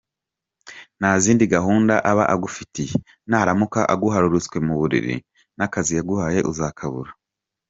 Nta 0.99 1.11
zindi 1.23 1.43
gahunda 1.55 1.95
aba 2.11 2.23
agufitiye, 2.33 2.95
naramuka 3.29 3.79
aguhararutswe 3.93 4.57
mu 4.65 4.73
buriri 4.79 5.15
n’akazi 5.57 5.91
yaguhaye 5.97 6.41
uzakabura. 6.51 7.11